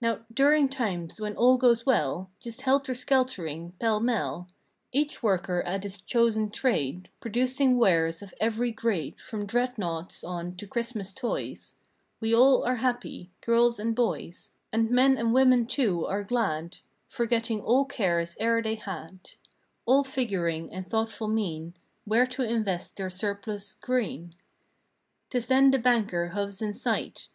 Now 0.00 0.24
during 0.32 0.68
times 0.68 1.20
when 1.20 1.34
all 1.34 1.56
goes 1.56 1.84
well— 1.84 2.30
Just 2.38 2.60
helter 2.60 2.92
skeltering, 2.94 3.72
pell 3.80 3.98
mell— 3.98 4.46
Each 4.92 5.20
worker 5.20 5.62
at 5.66 5.82
his 5.82 6.00
chosen 6.00 6.48
trade 6.50 7.08
Producing 7.18 7.76
wares 7.76 8.22
of 8.22 8.32
every 8.40 8.70
grade 8.70 9.18
From 9.18 9.44
dreadnaughts 9.46 10.22
on 10.22 10.54
to 10.58 10.66
Christmas 10.68 11.12
toys— 11.12 11.74
We 12.20 12.32
all 12.32 12.62
are 12.62 12.76
happy—girls 12.76 13.80
and 13.80 13.96
boys— 13.96 14.52
And 14.72 14.92
men 14.92 15.18
and 15.18 15.34
women 15.34 15.66
too, 15.66 16.06
are 16.06 16.22
glad; 16.22 16.76
Forgetting 17.08 17.62
all 17.62 17.84
cares 17.84 18.36
e'er 18.40 18.62
they 18.62 18.76
had; 18.76 19.30
All 19.86 20.04
figuring 20.04 20.68
in 20.68 20.84
thoughtful 20.84 21.26
mien 21.26 21.74
Where 22.04 22.28
to 22.28 22.42
invest 22.42 22.96
their 22.96 23.10
surplus 23.10 23.74
"Green." 23.74 24.36
'Tis 25.30 25.48
then 25.48 25.72
the 25.72 25.78
banker 25.80 26.28
hoves 26.28 26.62
in 26.62 26.72
sight. 26.72 27.26